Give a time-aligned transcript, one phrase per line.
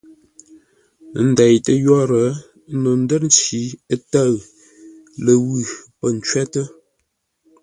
[1.17, 2.27] Ə́ ndeitə́ yórə́,
[2.81, 3.59] no ndə́r nci
[4.11, 4.33] tə̂ʉ,
[5.23, 5.53] ləwʉ̂
[5.99, 6.65] pə̂ ncwótə́.